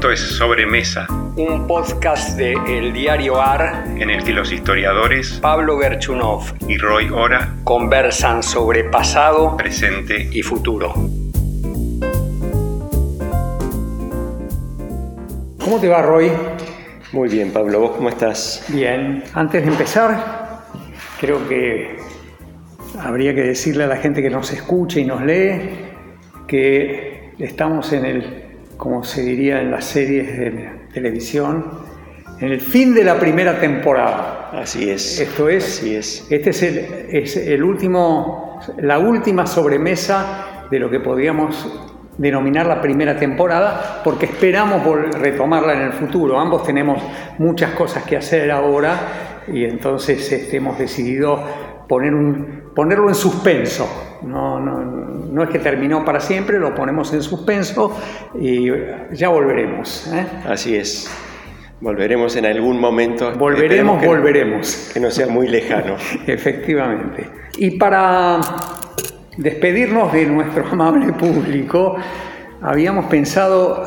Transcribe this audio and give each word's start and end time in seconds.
Esto 0.00 0.12
es 0.12 0.20
Sobremesa, 0.20 1.06
un 1.36 1.66
podcast 1.66 2.38
de 2.38 2.54
El 2.66 2.94
Diario 2.94 3.38
AR 3.38 3.84
en 3.98 4.08
el 4.08 4.24
que 4.24 4.32
los 4.32 4.50
historiadores 4.50 5.38
Pablo 5.42 5.78
Gerchunov 5.78 6.54
y 6.66 6.78
Roy 6.78 7.10
Ora 7.10 7.56
conversan 7.64 8.42
sobre 8.42 8.84
pasado, 8.84 9.58
presente 9.58 10.26
y 10.32 10.40
futuro. 10.40 10.94
¿Cómo 15.62 15.78
te 15.78 15.88
va, 15.88 16.00
Roy? 16.00 16.32
Muy 17.12 17.28
bien, 17.28 17.52
Pablo, 17.52 17.80
¿vos 17.80 17.90
cómo 17.90 18.08
estás? 18.08 18.64
Bien. 18.68 19.22
Antes 19.34 19.62
de 19.62 19.70
empezar, 19.70 20.62
creo 21.20 21.46
que 21.46 21.98
habría 22.98 23.34
que 23.34 23.42
decirle 23.42 23.84
a 23.84 23.88
la 23.88 23.98
gente 23.98 24.22
que 24.22 24.30
nos 24.30 24.50
escucha 24.50 24.98
y 24.98 25.04
nos 25.04 25.20
lee 25.20 25.60
que 26.46 27.34
estamos 27.38 27.92
en 27.92 28.06
el, 28.06 28.39
como 28.80 29.04
se 29.04 29.22
diría 29.22 29.60
en 29.60 29.70
las 29.70 29.84
series 29.84 30.38
de 30.38 30.70
televisión, 30.94 31.66
en 32.40 32.50
el 32.50 32.62
fin 32.62 32.94
de 32.94 33.04
la 33.04 33.20
primera 33.20 33.60
temporada. 33.60 34.48
Así 34.54 34.88
es. 34.88 35.20
Esto 35.20 35.50
es, 35.50 35.80
Así 35.80 35.94
es. 35.94 36.26
este 36.30 36.48
es 36.48 36.62
el, 36.62 36.78
es 37.10 37.36
el 37.36 37.62
último, 37.62 38.58
la 38.78 38.98
última 38.98 39.46
sobremesa 39.46 40.66
de 40.70 40.78
lo 40.78 40.88
que 40.88 40.98
podríamos 40.98 41.68
denominar 42.16 42.66
la 42.66 42.80
primera 42.80 43.18
temporada, 43.18 44.00
porque 44.02 44.24
esperamos 44.24 44.82
retomarla 45.12 45.74
en 45.74 45.82
el 45.82 45.92
futuro. 45.92 46.40
Ambos 46.40 46.64
tenemos 46.64 47.02
muchas 47.36 47.72
cosas 47.72 48.04
que 48.04 48.16
hacer 48.16 48.50
ahora 48.50 49.42
y 49.46 49.64
entonces 49.64 50.32
este, 50.32 50.56
hemos 50.56 50.78
decidido 50.78 51.38
poner 51.86 52.14
un, 52.14 52.70
ponerlo 52.74 53.08
en 53.08 53.14
suspenso. 53.14 54.18
No, 54.22 54.58
no, 54.58 55.19
no 55.30 55.42
es 55.44 55.50
que 55.50 55.58
terminó 55.58 56.04
para 56.04 56.20
siempre, 56.20 56.58
lo 56.58 56.74
ponemos 56.74 57.12
en 57.14 57.22
suspenso 57.22 57.96
y 58.38 58.68
ya 59.12 59.28
volveremos. 59.28 60.10
¿eh? 60.12 60.26
Así 60.48 60.76
es. 60.76 61.10
Volveremos 61.80 62.36
en 62.36 62.44
algún 62.46 62.78
momento. 62.78 63.32
Volveremos, 63.38 64.00
que- 64.00 64.06
volveremos. 64.06 64.90
Que 64.92 65.00
no 65.00 65.10
sea 65.10 65.26
muy 65.28 65.48
lejano. 65.48 65.94
Efectivamente. 66.26 67.26
Y 67.56 67.78
para 67.78 68.38
despedirnos 69.36 70.12
de 70.12 70.26
nuestro 70.26 70.66
amable 70.66 71.12
público, 71.14 71.96
habíamos 72.60 73.06
pensado 73.06 73.82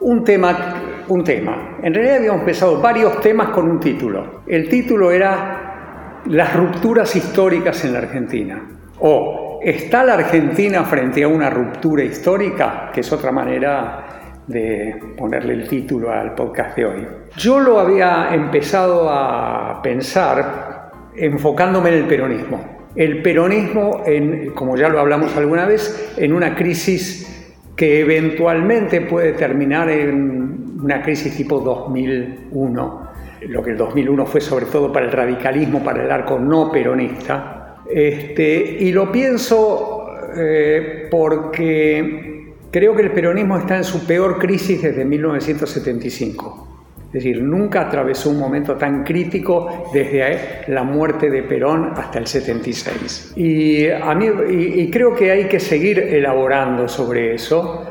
un 0.00 0.22
tema, 0.22 0.74
un 1.08 1.24
tema. 1.24 1.78
En 1.82 1.92
realidad 1.94 2.18
habíamos 2.18 2.42
pensado 2.44 2.80
varios 2.80 3.20
temas 3.20 3.48
con 3.48 3.68
un 3.68 3.80
título. 3.80 4.42
El 4.46 4.68
título 4.68 5.10
era 5.10 6.20
Las 6.26 6.54
rupturas 6.54 7.16
históricas 7.16 7.84
en 7.84 7.92
la 7.94 7.98
Argentina. 8.00 8.62
O 9.00 9.43
¿Está 9.64 10.04
la 10.04 10.12
Argentina 10.12 10.84
frente 10.84 11.22
a 11.22 11.28
una 11.28 11.48
ruptura 11.48 12.04
histórica? 12.04 12.90
Que 12.92 13.00
es 13.00 13.10
otra 13.10 13.32
manera 13.32 14.42
de 14.46 14.94
ponerle 15.16 15.54
el 15.54 15.66
título 15.66 16.12
al 16.12 16.34
podcast 16.34 16.76
de 16.76 16.84
hoy. 16.84 17.06
Yo 17.38 17.58
lo 17.60 17.80
había 17.80 18.34
empezado 18.34 19.08
a 19.08 19.80
pensar 19.82 20.90
enfocándome 21.16 21.88
en 21.88 21.94
el 21.94 22.04
peronismo. 22.04 22.60
El 22.94 23.22
peronismo, 23.22 24.02
en, 24.04 24.50
como 24.50 24.76
ya 24.76 24.90
lo 24.90 25.00
hablamos 25.00 25.34
alguna 25.34 25.64
vez, 25.64 26.12
en 26.18 26.34
una 26.34 26.54
crisis 26.54 27.56
que 27.74 28.00
eventualmente 28.00 29.00
puede 29.00 29.32
terminar 29.32 29.88
en 29.88 30.78
una 30.82 31.00
crisis 31.00 31.34
tipo 31.38 31.60
2001, 31.60 33.08
lo 33.48 33.62
que 33.62 33.70
el 33.70 33.78
2001 33.78 34.26
fue 34.26 34.42
sobre 34.42 34.66
todo 34.66 34.92
para 34.92 35.06
el 35.06 35.12
radicalismo, 35.12 35.82
para 35.82 36.04
el 36.04 36.12
arco 36.12 36.38
no 36.38 36.70
peronista. 36.70 37.63
Este, 37.90 38.76
y 38.80 38.92
lo 38.92 39.12
pienso 39.12 40.04
eh, 40.36 41.08
porque 41.10 42.54
creo 42.70 42.94
que 42.94 43.02
el 43.02 43.12
peronismo 43.12 43.58
está 43.58 43.76
en 43.76 43.84
su 43.84 44.06
peor 44.06 44.38
crisis 44.38 44.82
desde 44.82 45.04
1975. 45.04 46.68
Es 47.06 47.22
decir, 47.22 47.40
nunca 47.42 47.82
atravesó 47.82 48.30
un 48.30 48.40
momento 48.40 48.74
tan 48.74 49.04
crítico 49.04 49.88
desde 49.92 50.62
la 50.66 50.82
muerte 50.82 51.30
de 51.30 51.44
Perón 51.44 51.92
hasta 51.94 52.18
el 52.18 52.26
76. 52.26 53.34
Y, 53.36 53.88
a 53.88 54.12
mí, 54.16 54.26
y, 54.50 54.90
creo 54.90 55.14
que 55.14 55.30
hay 55.30 55.44
que 55.44 55.60
seguir 55.60 56.00
elaborando 56.00 56.88
sobre 56.88 57.34
eso, 57.34 57.84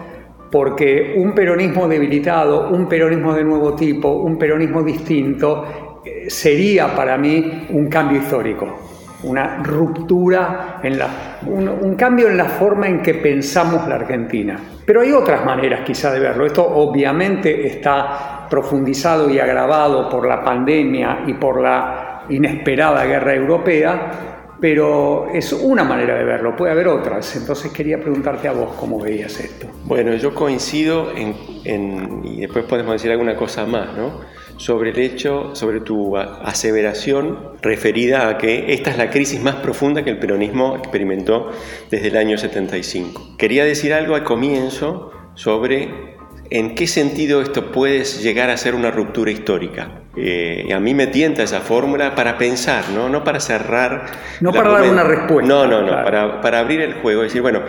porque 0.52 1.14
un 1.16 1.34
peronismo 1.34 1.88
debilitado, 1.88 2.70
un 2.70 2.90
peronismo 2.90 3.34
de 3.34 3.46
nuevo 3.46 3.74
tipo, 3.76 4.10
un 4.10 4.38
peronismo 4.38 4.84
distinto, 4.84 6.02
eh, 6.06 6.30
sería 6.30 6.94
para 6.94 7.18
mí 7.18 7.68
un 7.70 7.88
cambio 7.88 8.20
histórico 8.20 8.93
una 9.24 9.58
ruptura, 9.64 10.80
en 10.84 10.98
la, 11.00 11.08
un, 11.46 11.68
un, 11.68 11.96
cambio 11.96 12.28
en 12.28 12.38
la 12.38 12.46
forma 12.46 12.88
en 12.88 13.02
que 13.02 13.16
pensamos 13.16 13.88
la 13.88 13.96
Argentina. 13.96 14.60
Pero 14.86 15.02
hay 15.02 15.12
otras 15.12 15.46
maneras 15.46 15.82
quizá 15.86 16.12
de 16.12 16.20
verlo. 16.20 16.46
Esto 16.46 16.66
obviamente 16.66 17.68
está 17.68 18.48
profundizado 18.50 19.30
y 19.30 19.40
agravado 19.40 20.10
por 20.10 20.28
la 20.28 20.44
pandemia 20.44 21.24
y 21.26 21.34
por 21.34 21.62
la 21.62 22.26
inesperada 22.30 23.06
guerra 23.06 23.34
europea, 23.34 24.12
pero 24.64 25.28
es 25.34 25.52
una 25.52 25.84
manera 25.84 26.16
de 26.16 26.24
verlo, 26.24 26.56
puede 26.56 26.72
haber 26.72 26.88
otras. 26.88 27.36
Entonces 27.36 27.70
quería 27.74 28.00
preguntarte 28.00 28.48
a 28.48 28.54
vos 28.54 28.74
cómo 28.80 28.98
veías 28.98 29.38
esto. 29.42 29.68
Bueno, 29.84 30.16
yo 30.16 30.34
coincido 30.34 31.12
en, 31.14 32.22
y 32.24 32.40
después 32.40 32.64
podemos 32.64 32.94
decir 32.94 33.12
alguna 33.12 33.36
cosa 33.36 33.66
más, 33.66 33.90
¿no? 33.98 34.22
sobre 34.56 34.92
el 34.92 35.00
hecho, 35.00 35.54
sobre 35.54 35.82
tu 35.82 36.16
aseveración 36.16 37.58
referida 37.62 38.30
a 38.30 38.38
que 38.38 38.72
esta 38.74 38.92
es 38.92 38.98
la 38.98 39.10
crisis 39.10 39.42
más 39.42 39.56
profunda 39.56 40.06
que 40.06 40.12
el 40.12 40.18
peronismo 40.18 40.78
experimentó 40.78 41.52
desde 41.92 42.08
el 42.08 42.16
año 42.16 42.38
75. 42.38 43.36
Quería 43.38 43.66
decir 43.66 43.94
algo 43.94 44.16
al 44.16 44.24
comienzo 44.24 45.12
sobre 45.36 46.13
en 46.54 46.76
qué 46.76 46.86
sentido 46.86 47.42
esto 47.42 47.72
puede 47.72 48.04
llegar 48.04 48.52
a 48.52 48.58
ser 48.58 48.76
una 48.76 48.92
ruptura 48.92 49.32
histórica. 49.32 50.04
Eh, 50.16 50.72
a 50.72 50.80
mí 50.80 50.94
me 50.94 51.08
tienta 51.08 51.42
esa 51.42 51.62
fórmula 51.62 52.14
para 52.14 52.38
pensar, 52.38 52.90
no, 52.94 53.10
no 53.10 53.24
para 53.24 53.40
cerrar. 53.40 54.06
No 54.40 54.54
para 54.54 54.70
dar 54.70 54.84
una 54.84 55.04
respuesta. 55.04 55.50
No, 55.52 55.66
no, 55.66 55.82
no, 55.82 55.88
claro. 55.88 56.04
para, 56.04 56.42
para 56.42 56.60
abrir 56.60 56.82
el 56.82 56.94
juego, 56.94 57.24
decir, 57.24 57.42
bueno, 57.42 57.62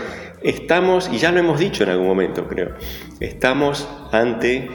estamos, 0.43 1.09
y 1.11 1.17
ya 1.17 1.33
lo 1.33 1.41
hemos 1.41 1.59
dicho 1.59 1.83
en 1.83 1.89
algún 1.89 2.06
momento, 2.06 2.47
creo, 2.47 2.73
estamos 3.21 3.89
ante, 4.12 4.69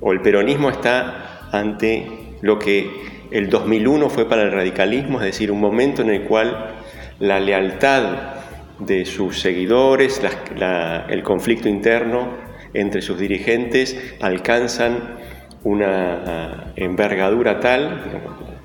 o 0.00 0.12
el 0.12 0.20
peronismo 0.20 0.68
está 0.68 1.48
ante 1.50 2.06
lo 2.42 2.58
que 2.58 2.90
el 3.30 3.48
2001 3.48 4.10
fue 4.10 4.28
para 4.28 4.42
el 4.42 4.52
radicalismo, 4.52 5.20
es 5.20 5.24
decir, 5.24 5.50
un 5.50 5.60
momento 5.60 6.02
en 6.02 6.10
el 6.10 6.24
cual 6.24 6.74
la 7.18 7.40
lealtad 7.40 8.34
de 8.78 9.06
sus 9.06 9.40
seguidores, 9.40 10.22
la, 10.22 10.32
la, 10.54 11.06
el 11.08 11.22
conflicto 11.22 11.66
interno 11.66 12.46
entre 12.74 13.02
sus 13.02 13.18
dirigentes 13.18 13.96
alcanzan 14.20 15.16
una 15.64 16.72
envergadura 16.76 17.60
tal, 17.60 18.00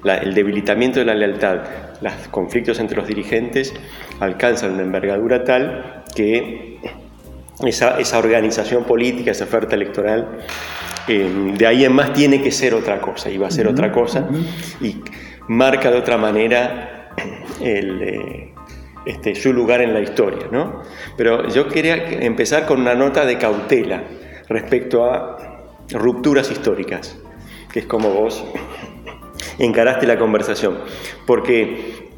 la, 0.04 0.18
el 0.18 0.34
debilitamiento 0.34 1.00
de 1.00 1.06
la 1.06 1.16
lealtad, 1.16 1.62
los 2.02 2.14
conflictos 2.30 2.80
entre 2.80 2.98
los 2.98 3.08
dirigentes 3.08 3.74
alcanzan 4.20 4.74
una 4.74 4.84
envergadura 4.84 5.44
tal 5.44 6.04
que 6.16 6.80
esa, 7.66 8.00
esa 8.00 8.18
organización 8.18 8.84
política, 8.84 9.32
esa 9.32 9.46
oferta 9.46 9.76
electoral, 9.76 10.40
eh, 11.08 11.54
de 11.58 11.68
ahí 11.68 11.86
en 11.86 11.94
más 11.94 12.14
tiene 12.14 12.42
que 12.42 12.52
ser 12.52 12.74
otra 12.74 13.00
cosa, 13.00 13.30
y 13.30 13.38
va 13.38 13.48
a 13.48 13.52
ser 13.52 13.68
uh 13.68 13.70
-huh, 13.70 13.74
otra 13.74 13.92
cosa, 13.92 14.22
uh 14.22 14.34
-huh. 14.34 14.88
y 14.88 15.02
marca 15.48 15.92
de 15.92 15.98
otra 15.98 16.18
manera 16.18 17.12
el, 17.62 18.02
eh, 18.02 18.53
este, 19.06 19.36
su 19.36 19.54
lugar 19.54 19.82
en 19.82 19.94
la 19.94 20.02
historia. 20.02 20.48
¿no? 20.52 20.84
Pero 21.18 21.48
yo 21.50 21.68
quería 21.68 21.96
empezar 22.22 22.66
con 22.66 22.82
una 22.82 22.96
nota 22.96 23.26
de 23.26 23.38
cautela 23.38 24.04
respecto 24.50 25.06
a 25.06 25.38
rupturas 25.92 26.52
históricas, 26.52 27.18
que 27.72 27.80
es 27.80 27.86
como 27.86 28.10
vos 28.10 28.44
encaraste 29.60 30.08
la 30.08 30.18
conversación, 30.18 30.80
porque 31.26 32.10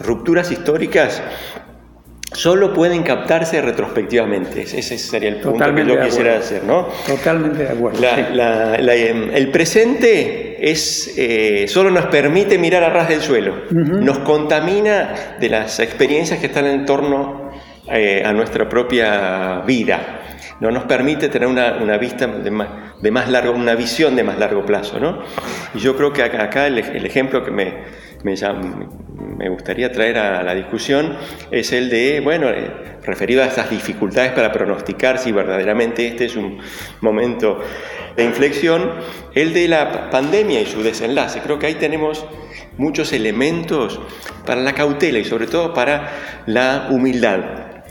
rupturas 0.00 0.50
históricas 0.50 1.22
solo 2.32 2.72
pueden 2.72 3.02
captarse 3.02 3.60
retrospectivamente. 3.60 4.62
Ese 4.62 4.98
sería 4.98 5.28
el 5.28 5.36
punto 5.36 5.52
Totalmente 5.52 5.92
que 5.92 5.98
yo 5.98 6.04
quisiera 6.04 6.36
hacer, 6.36 6.64
¿no? 6.64 6.88
Totalmente 7.06 7.64
de 7.64 7.68
acuerdo. 7.68 8.00
La, 8.00 8.16
sí. 8.16 8.22
la, 8.32 8.78
la, 8.78 8.94
el 8.94 9.50
presente 9.50 10.51
es, 10.62 11.12
eh, 11.18 11.66
solo 11.66 11.90
nos 11.90 12.06
permite 12.06 12.56
mirar 12.56 12.84
a 12.84 12.88
ras 12.88 13.08
del 13.08 13.20
suelo, 13.20 13.64
uh 13.68 13.74
-huh. 13.74 14.00
nos 14.00 14.20
contamina 14.20 15.36
de 15.40 15.48
las 15.48 15.80
experiencias 15.80 16.38
que 16.38 16.46
están 16.46 16.66
en 16.66 16.86
torno 16.86 17.50
eh, 17.92 18.22
a 18.24 18.32
nuestra 18.32 18.68
propia 18.68 19.62
vida. 19.66 20.20
No 20.60 20.70
nos 20.70 20.84
permite 20.84 21.28
tener 21.28 21.48
una, 21.48 21.78
una 21.82 21.98
vista 21.98 22.28
de 22.28 22.50
más, 22.52 22.68
de 23.02 23.10
más, 23.10 23.28
largo, 23.28 23.52
una 23.52 23.74
visión 23.74 24.14
de 24.14 24.22
más 24.22 24.38
largo 24.38 24.64
plazo, 24.64 25.00
¿no? 25.00 25.24
Y 25.74 25.80
yo 25.80 25.96
creo 25.96 26.12
que 26.12 26.22
acá 26.22 26.68
el, 26.68 26.78
el 26.78 27.04
ejemplo 27.04 27.42
que 27.42 27.50
me, 27.50 27.74
me, 28.22 28.34
me, 29.36 29.48
gustaría 29.48 29.90
traer 29.90 30.18
a 30.18 30.44
la 30.44 30.54
discusión 30.54 31.16
es 31.50 31.72
el 31.72 31.90
de, 31.90 32.20
bueno, 32.20 32.48
eh, 32.50 32.70
referido 33.02 33.42
a 33.42 33.46
estas 33.46 33.68
dificultades 33.68 34.30
para 34.30 34.52
pronosticar 34.52 35.18
si 35.18 35.32
verdaderamente 35.32 36.06
este 36.06 36.26
es 36.26 36.36
un 36.36 36.60
momento 37.00 37.58
de 38.16 38.24
inflexión, 38.24 38.90
el 39.34 39.52
de 39.52 39.68
la 39.68 40.10
pandemia 40.10 40.60
y 40.60 40.66
su 40.66 40.82
desenlace. 40.82 41.40
Creo 41.40 41.58
que 41.58 41.66
ahí 41.66 41.74
tenemos 41.74 42.24
muchos 42.78 43.12
elementos 43.12 44.00
para 44.46 44.60
la 44.60 44.72
cautela 44.74 45.18
y 45.18 45.24
sobre 45.24 45.46
todo 45.46 45.72
para 45.74 46.42
la 46.46 46.88
humildad. 46.90 47.40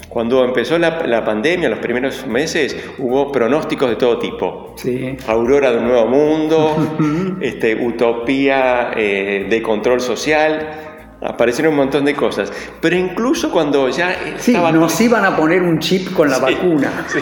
Cuando 0.10 0.44
empezó 0.44 0.78
la, 0.78 1.08
la 1.08 1.24
pandemia, 1.24 1.70
los 1.70 1.80
primeros 1.80 2.28
meses, 2.28 2.76
hubo 2.98 3.32
pronósticos 3.32 3.90
de 3.90 3.96
todo 3.96 4.20
tipo. 4.20 4.74
Sí. 4.76 5.16
Aurora 5.28 5.72
de 5.72 5.78
un 5.78 5.86
nuevo 5.86 6.08
mundo, 6.08 6.98
este, 7.42 7.76
utopía 7.76 8.92
eh, 8.96 9.48
de 9.50 9.62
control 9.62 10.02
social 10.02 10.91
aparecieron 11.22 11.74
un 11.74 11.78
montón 11.78 12.06
de 12.06 12.16
cosas. 12.16 12.52
Pero 12.82 12.96
incluso 12.96 13.52
cuando 13.52 13.88
ya 13.90 14.16
Sí, 14.38 14.52
estaba... 14.52 14.72
nos 14.72 15.00
iban 15.02 15.24
a 15.26 15.36
poner 15.36 15.62
un 15.62 15.80
chip 15.80 16.14
con 16.14 16.30
la 16.30 16.36
Sí, 16.38 16.42
vacuna. 16.42 17.06
sí. 17.08 17.20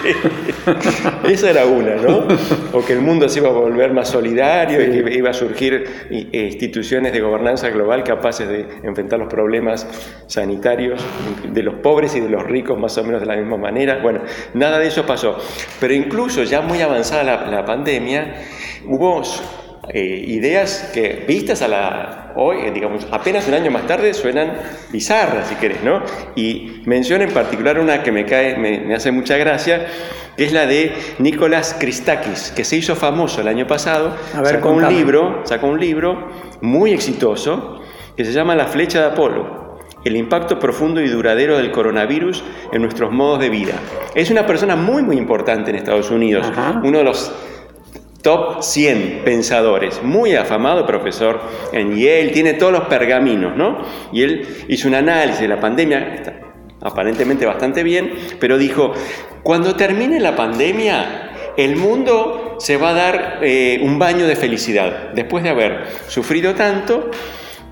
Esa 1.29 1.49
era 1.51 1.65
una, 1.65 1.95
¿no? 1.95 2.27
O 2.73 2.83
que 2.85 2.93
el 2.93 3.01
mundo 3.01 3.27
se 3.29 3.39
iba 3.39 3.49
a 3.49 3.53
volver 3.53 3.93
más 3.93 4.09
solidario 4.09 4.81
y 4.81 5.03
que 5.03 5.13
iba 5.15 5.29
a 5.29 5.33
surgir 5.33 5.85
eh, 6.09 6.27
instituciones 6.31 7.11
de 7.13 7.19
gobernanza 7.21 7.69
global 7.69 8.03
capaces 8.03 8.47
de 8.47 8.65
enfrentar 8.83 9.19
los 9.19 9.27
problemas 9.27 9.85
sanitarios 10.27 11.03
de 11.51 11.63
los 11.63 11.75
pobres 11.75 12.15
y 12.15 12.19
de 12.19 12.29
los 12.29 12.43
ricos 12.43 12.79
más 12.79 12.97
o 12.97 13.03
menos 13.03 13.21
de 13.21 13.27
la 13.27 13.35
misma 13.35 13.57
manera. 13.57 13.99
Bueno, 14.01 14.21
nada 14.53 14.79
de 14.79 14.87
eso 14.87 15.05
pasó. 15.05 15.37
Pero 15.79 15.93
incluso 15.93 16.43
ya 16.43 16.61
muy 16.61 16.81
avanzada 16.81 17.23
la, 17.23 17.47
la 17.47 17.65
pandemia, 17.65 18.35
hubo 18.85 19.21
eh, 19.91 20.23
ideas 20.27 20.91
que 20.93 21.25
vistas 21.27 21.61
a 21.61 21.67
la 21.67 22.33
hoy, 22.35 22.57
eh, 22.59 22.71
digamos, 22.71 23.07
apenas 23.11 23.47
un 23.47 23.55
año 23.55 23.71
más 23.71 23.87
tarde 23.87 24.13
suenan 24.13 24.53
bizarras, 24.91 25.47
si 25.47 25.55
querés, 25.55 25.83
¿no? 25.83 26.03
Y 26.35 26.81
menciono 26.85 27.23
en 27.23 27.31
particular 27.31 27.79
una 27.79 28.03
que 28.03 28.11
me 28.11 28.25
cae, 28.25 28.55
me, 28.57 28.79
me 28.79 28.95
hace 28.95 29.11
mucha 29.11 29.37
gracia, 29.37 29.87
que 30.37 30.45
es 30.45 30.53
la 30.53 30.67
de 30.67 30.93
Nicolás 31.17 31.75
Christakis, 31.79 32.53
que 32.55 32.63
se 32.63 32.77
hizo 32.77 32.95
famoso 32.95 33.41
el 33.41 33.47
año 33.47 33.67
pasado, 33.67 34.15
A 34.33 34.41
ver, 34.41 34.55
sacó 34.55 34.71
un 34.71 34.87
libro, 34.87 35.41
sacó 35.45 35.67
un 35.67 35.79
libro 35.79 36.29
muy 36.61 36.93
exitoso 36.93 37.81
que 38.15 38.25
se 38.25 38.31
llama 38.31 38.55
La 38.55 38.67
flecha 38.67 38.99
de 38.99 39.07
Apolo. 39.07 39.79
El 40.05 40.15
impacto 40.15 40.59
profundo 40.59 41.01
y 41.01 41.09
duradero 41.09 41.57
del 41.57 41.71
coronavirus 41.71 42.43
en 42.71 42.81
nuestros 42.81 43.11
modos 43.11 43.39
de 43.39 43.49
vida. 43.49 43.73
Es 44.15 44.29
una 44.29 44.45
persona 44.45 44.77
muy, 44.77 45.03
muy 45.03 45.17
importante 45.17 45.71
en 45.71 45.75
Estados 45.75 46.09
Unidos. 46.09 46.47
Ajá. 46.49 46.79
Uno 46.83 46.99
de 46.99 47.03
los 47.03 47.33
top 48.21 48.61
100 48.61 49.21
pensadores, 49.23 50.01
muy 50.03 50.35
afamado 50.35 50.85
profesor 50.85 51.41
en 51.71 51.95
Yale, 51.95 52.29
tiene 52.29 52.53
todos 52.53 52.71
los 52.71 52.83
pergaminos, 52.83 53.55
¿no? 53.55 53.79
Y 54.11 54.23
él 54.23 54.65
hizo 54.67 54.87
un 54.87 54.95
análisis 54.95 55.41
de 55.41 55.47
la 55.47 55.59
pandemia, 55.59 56.15
está 56.15 56.33
aparentemente 56.81 57.45
bastante 57.45 57.83
bien, 57.83 58.13
pero 58.39 58.57
dijo, 58.57 58.93
cuando 59.43 59.75
termine 59.75 60.19
la 60.19 60.35
pandemia, 60.35 61.53
el 61.57 61.75
mundo 61.75 62.55
se 62.59 62.77
va 62.77 62.89
a 62.89 62.93
dar 62.93 63.39
eh, 63.41 63.79
un 63.83 63.99
baño 63.99 64.27
de 64.27 64.35
felicidad. 64.35 65.11
Después 65.13 65.43
de 65.43 65.49
haber 65.49 65.87
sufrido 66.07 66.55
tanto, 66.55 67.11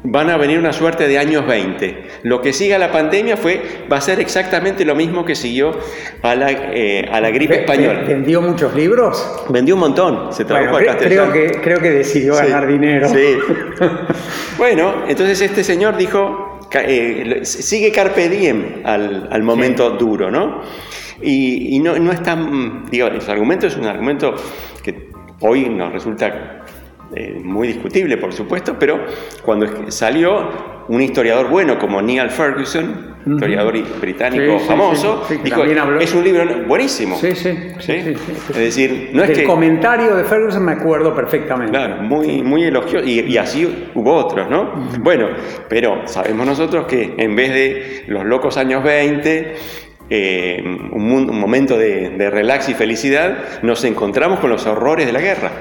van 0.10 0.30
a 0.30 0.38
venir 0.38 0.58
una 0.58 0.72
suerte 0.74 1.08
de 1.08 1.18
años 1.20 1.46
20. 1.46 2.08
Lo 2.24 2.42
que 2.42 2.54
siga 2.54 2.78
la 2.78 2.92
pandemia 2.92 3.36
fue, 3.38 3.62
va 3.92 3.98
a 3.98 4.02
ser 4.02 4.20
exactamente 4.20 4.86
lo 4.86 4.96
mismo 4.96 5.26
que 5.26 5.36
siguió 5.36 5.78
a 6.22 6.36
la, 6.36 6.52
eh, 6.52 7.08
a 7.12 7.20
la 7.22 7.30
gripe 7.30 7.60
española. 7.62 8.02
ve- 8.02 8.14
¿Vendió 8.14 8.42
muchos 8.42 8.74
libros? 8.74 9.46
Vendió 9.50 9.76
un 9.76 9.82
montón, 9.82 10.32
se 10.34 10.46
tradujo 10.46 10.72
Bueno, 10.72 10.92
cre- 10.94 10.98
creo, 11.00 11.32
que, 11.34 11.52
creo 11.62 11.80
que 11.80 11.90
decidió 11.92 12.36
Sí, 12.36 12.46
ganar 12.48 12.68
dinero. 12.68 13.10
Sí. 13.10 13.38
bueno, 14.58 15.04
entonces 15.08 15.42
este 15.42 15.64
señor 15.64 15.98
dijo, 15.98 16.60
eh, 16.74 17.42
sigue 17.44 17.92
carpe 17.92 18.30
diem 18.30 18.82
al, 18.84 19.28
al 19.32 19.44
momento 19.44 19.90
duro, 19.92 20.32
¿no? 20.32 20.62
Y, 21.22 21.76
y 21.76 21.80
no, 21.80 21.98
no 21.98 22.12
es 22.12 22.22
tan, 22.22 22.86
digo, 22.90 23.10
su 23.20 23.32
argumento 23.32 23.68
es 23.68 23.76
un 23.76 23.86
argumento 23.86 24.36
que 24.84 25.10
hoy 25.42 25.68
nos 25.70 25.92
resulta 25.92 26.64
eh, 27.16 27.40
muy 27.44 27.70
discutible, 27.70 28.18
por 28.18 28.34
supuesto, 28.34 28.76
pero 28.78 29.06
cuando 29.44 29.92
salió 29.92 30.86
un 30.90 31.02
historiador 31.02 31.50
bueno 31.50 31.78
como 31.78 32.02
Neil 32.02 32.30
Ferguson, 32.30 33.16
historiador 33.26 33.76
británico 34.00 34.60
Sí, 34.60 34.66
famoso, 34.66 35.24
sí, 35.28 35.36
sí, 35.36 35.40
que 35.40 35.46
dijo, 35.50 35.64
es 36.00 36.14
un 36.14 36.24
libro 36.24 36.46
buenísimo. 36.66 37.18
Sí, 37.18 37.34
sí. 37.36 37.50
Es 37.80 38.56
decir, 38.56 39.12
no 39.14 39.24
es 39.24 39.32
que... 39.32 39.44
comentario 39.44 40.16
de 40.16 40.24
Ferguson 40.24 40.64
me 40.64 40.74
acuerdo 40.74 41.14
perfectamente. 41.14 41.72
Claro, 41.72 42.02
muy, 42.04 42.42
muy 42.42 42.64
elogioso. 42.64 43.06
Y, 43.06 43.20
y 43.22 43.38
así 43.38 43.90
hubo 43.96 44.14
otros, 44.14 44.50
¿no? 44.50 44.74
Bueno, 45.00 45.30
pero 45.68 46.08
sabemos 46.08 46.46
nosotros 46.46 46.86
que 46.88 47.16
en 47.18 47.36
vez 47.36 47.54
de 47.54 48.04
los 48.08 48.26
locos 48.26 48.58
años 48.58 48.84
20, 48.84 49.56
eh, 50.10 50.62
un, 50.64 51.12
un 51.30 51.40
momento 51.40 51.78
de, 51.78 52.12
de 52.12 52.30
relax 52.30 52.70
y 52.70 52.74
felicidad, 52.74 53.38
nos 53.62 53.84
encontramos 53.84 54.40
con 54.40 54.50
los 54.50 54.66
horrores 54.66 55.06
de 55.06 55.12
la 55.14 55.22
guerra. 55.22 55.52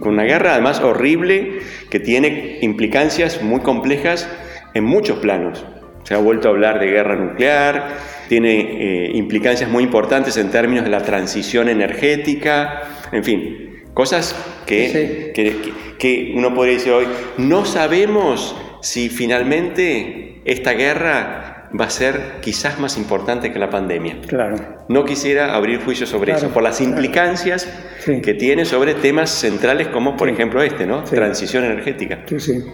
Con 0.00 0.14
una 0.14 0.24
guerra 0.24 0.52
además 0.52 0.80
horrible 0.80 1.60
que 1.90 2.00
tiene 2.00 2.58
implicancias 2.62 3.42
muy 3.42 3.60
complejas 3.60 4.28
en 4.74 4.84
muchos 4.84 5.18
planos. 5.18 5.64
Se 6.04 6.14
ha 6.14 6.18
vuelto 6.18 6.48
a 6.48 6.52
hablar 6.52 6.80
de 6.80 6.86
guerra 6.86 7.16
nuclear, 7.16 7.96
tiene 8.28 8.60
eh, 8.60 9.10
implicancias 9.14 9.68
muy 9.70 9.84
importantes 9.84 10.36
en 10.36 10.50
términos 10.50 10.84
de 10.84 10.90
la 10.90 11.02
transición 11.02 11.68
energética, 11.68 12.82
en 13.12 13.24
fin, 13.24 13.82
cosas 13.94 14.34
que, 14.66 14.88
Sí. 14.88 15.32
que, 15.34 15.56
que- 15.60 15.72
que 15.98 16.32
uno 16.36 16.54
podría 16.54 16.74
decir 16.74 16.92
hoy, 16.92 17.06
no 17.38 17.64
sabemos 17.64 18.56
si 18.82 19.08
finalmente 19.08 20.40
esta 20.44 20.72
guerra 20.72 21.47
va 21.78 21.84
a 21.86 21.90
ser 21.90 22.36
quizás 22.40 22.78
más 22.78 22.96
importante 22.96 23.52
que 23.52 23.58
la 23.58 23.70
pandemia. 23.70 24.18
Claro. 24.26 24.56
No 24.88 25.04
quisiera 25.04 25.54
abrir 25.54 25.82
juicios 25.84 26.08
sobre 26.08 26.32
Claro, 26.32 26.46
eso, 26.46 26.54
por 26.54 26.62
las 26.62 26.78
claro. 26.78 26.92
implicancias 26.92 27.68
Sí. 28.00 28.20
que 28.22 28.34
tiene 28.34 28.64
sobre 28.64 28.94
temas 28.94 29.30
centrales 29.30 29.88
como, 29.88 30.16
por 30.16 30.28
ejemplo, 30.28 30.62
este, 30.62 30.86
¿no? 30.86 31.06
Sí. 31.06 31.14
Transición 31.14 31.64
energética. 31.64 32.20
Sí, 32.26 32.38
sí. 32.40 32.64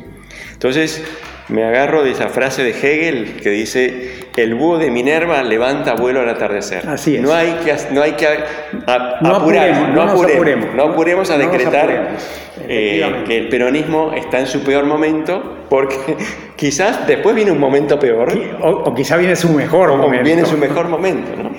Entonces, 0.64 1.04
me 1.50 1.62
agarro 1.62 2.02
de 2.02 2.12
esa 2.12 2.30
frase 2.30 2.64
de 2.64 2.70
Hegel 2.70 3.36
que 3.42 3.50
dice, 3.50 4.12
el 4.34 4.54
búho 4.54 4.78
de 4.78 4.90
Minerva 4.90 5.42
levanta 5.42 5.92
vuelo 5.92 6.20
al 6.22 6.28
atardecer. 6.30 6.88
Así 6.88 7.16
es. 7.16 7.20
No 7.22 7.34
hay 7.34 7.54
que, 7.62 7.74
no 7.92 8.00
hay 8.00 8.12
que 8.12 8.26
a- 8.26 9.18
No 9.20 9.36
apurar, 9.36 9.68
apuremos, 9.68 9.88
no, 9.94 10.02
apuremos, 10.04 10.32
apuremos. 10.36 10.74
no 10.74 10.82
apuremos 10.84 11.30
a 11.30 11.36
decretar 11.36 11.90
apuremos, 11.90 12.22
eh, 12.66 13.24
que 13.26 13.36
el 13.36 13.48
peronismo 13.50 14.14
está 14.14 14.40
en 14.40 14.46
su 14.46 14.64
peor 14.64 14.86
momento, 14.86 15.66
porque 15.68 15.96
quizás 16.56 17.06
después 17.06 17.36
viene 17.36 17.50
un 17.50 17.60
momento 17.60 17.98
peor, 17.98 18.32
O, 18.62 18.70
o 18.70 18.94
quizá 18.94 19.18
viene 19.18 19.36
su 19.36 19.50
mejor 19.50 19.90
o 19.90 19.98
momento. 19.98 20.24
viene 20.24 20.46
su 20.46 20.56
mejor 20.56 20.88
momento. 20.88 21.30
¿no? 21.42 21.50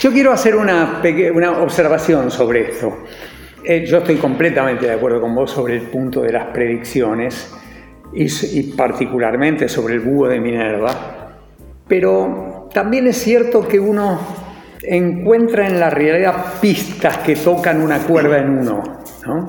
Yo 0.00 0.10
quiero 0.10 0.32
hacer 0.32 0.56
una, 0.56 1.02
una 1.34 1.52
observación 1.60 2.30
sobre 2.30 2.70
esto. 2.70 2.96
Eh, 3.62 3.84
yo 3.86 3.98
estoy 3.98 4.16
completamente 4.16 4.86
de 4.86 4.92
acuerdo 4.94 5.20
con 5.20 5.34
vos 5.34 5.50
sobre 5.50 5.74
el 5.74 5.82
punto 5.82 6.22
de 6.22 6.32
las 6.32 6.44
predicciones 6.46 7.54
y, 8.14 8.58
y 8.58 8.62
particularmente 8.76 9.68
sobre 9.68 9.94
el 9.94 10.00
búho 10.00 10.28
de 10.28 10.40
Minerva, 10.40 11.38
pero 11.88 12.68
también 12.72 13.06
es 13.06 13.16
cierto 13.18 13.66
que 13.66 13.78
uno 13.78 14.18
encuentra 14.82 15.66
en 15.66 15.80
la 15.80 15.90
realidad 15.90 16.60
pistas 16.60 17.18
que 17.18 17.36
tocan 17.36 17.80
una 17.80 17.98
cuerda 18.00 18.38
en 18.38 18.58
uno, 18.58 18.82
¿no? 19.26 19.46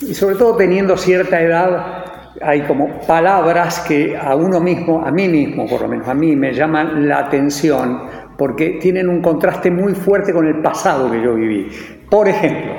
Y 0.00 0.14
sobre 0.14 0.36
todo 0.36 0.56
teniendo 0.56 0.96
cierta 0.96 1.40
edad, 1.40 2.04
hay 2.40 2.62
como 2.62 3.00
palabras 3.06 3.80
que 3.80 4.16
a 4.16 4.34
uno 4.34 4.58
mismo, 4.60 5.04
a 5.04 5.10
mí 5.10 5.28
mismo 5.28 5.66
por 5.68 5.82
lo 5.82 5.88
menos, 5.88 6.08
a 6.08 6.14
mí 6.14 6.34
me 6.34 6.52
llaman 6.52 7.06
la 7.06 7.18
atención 7.18 8.02
porque 8.36 8.78
tienen 8.80 9.08
un 9.08 9.20
contraste 9.20 9.70
muy 9.70 9.94
fuerte 9.94 10.32
con 10.32 10.46
el 10.46 10.60
pasado 10.60 11.10
que 11.10 11.22
yo 11.22 11.34
viví. 11.34 11.68
Por 12.10 12.28
ejemplo, 12.28 12.72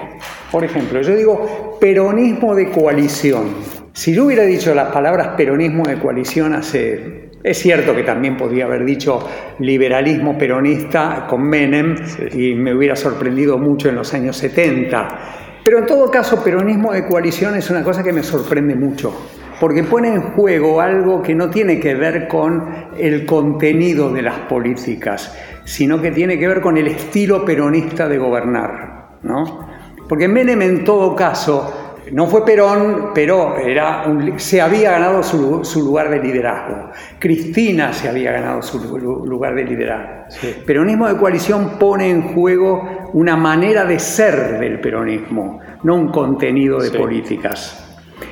por 0.52 0.64
ejemplo, 0.64 1.02
yo 1.02 1.16
digo 1.16 1.78
peronismo 1.80 2.56
de 2.56 2.70
coalición. 2.70 3.83
Si 3.96 4.12
yo 4.12 4.26
hubiera 4.26 4.44
dicho 4.44 4.74
las 4.74 4.92
palabras 4.92 5.30
peronismo 5.38 5.86
de 5.86 6.00
coalición 6.00 6.56
hace... 6.56 7.30
Es 7.44 7.60
cierto 7.60 7.94
que 7.94 8.04
también 8.04 8.38
podría 8.38 8.66
haber 8.66 8.86
dicho 8.86 9.30
liberalismo 9.60 10.36
peronista 10.36 11.28
con 11.30 11.44
Menem 11.44 11.96
y 12.34 12.56
me 12.56 12.74
hubiera 12.74 12.96
sorprendido 12.96 13.60
mucho 13.60 13.90
en 13.90 13.96
los 13.96 14.14
años 14.14 14.38
70. 14.38 15.62
Pero 15.64 15.80
en 15.80 15.86
todo 15.86 16.10
caso, 16.10 16.44
peronismo 16.44 16.92
de 16.92 17.06
coalición 17.06 17.56
es 17.56 17.70
una 17.70 17.84
cosa 17.84 18.02
que 18.02 18.14
me 18.14 18.24
sorprende 18.24 18.76
mucho, 18.76 19.14
porque 19.60 19.84
pone 19.84 20.08
en 20.08 20.22
juego 20.22 20.82
algo 20.82 21.22
que 21.22 21.36
no 21.36 21.50
tiene 21.50 21.80
que 21.80 21.94
ver 21.96 22.28
con 22.28 22.66
el 22.98 23.26
contenido 23.26 24.12
de 24.12 24.22
las 24.22 24.40
políticas, 24.40 25.38
sino 25.66 26.02
que 26.02 26.12
tiene 26.12 26.40
que 26.40 26.48
ver 26.48 26.62
con 26.62 26.78
el 26.78 26.88
estilo 26.88 27.46
peronista 27.46 28.08
de 28.08 28.18
gobernar. 28.18 29.18
¿no? 29.22 29.68
Porque 30.08 30.28
Menem 30.28 30.62
en 30.62 30.84
todo 30.84 31.16
caso 31.16 31.83
no 32.12 32.28
fue 32.28 32.46
Perón, 32.46 33.12
pero 33.14 33.58
era 33.58 34.04
un- 34.08 34.40
se 34.40 34.62
había 34.62 34.92
ganado 34.92 35.24
su, 35.24 35.64
su 35.64 35.82
lugar 35.84 36.10
de 36.10 36.20
liderazgo. 36.20 36.92
Cristina 37.20 37.94
se 37.94 38.10
había 38.10 38.32
ganado 38.32 38.62
su 38.62 38.80
lu- 38.98 39.26
lugar 39.26 39.56
de 39.56 39.64
liderazgo. 39.64 40.24
Peronismo 40.66 41.08
de 41.08 41.18
coalición 41.18 41.78
pone 41.80 42.10
en 42.10 42.34
juego 42.34 43.10
una 43.14 43.36
manera 43.38 43.86
de 43.86 44.00
ser 44.00 44.60
del 44.60 44.80
peronismo, 44.80 45.60
no 45.84 45.96
un 45.96 46.12
contenido 46.12 46.80
de 46.80 46.90
Sí. 46.90 46.98
políticas. 46.98 47.80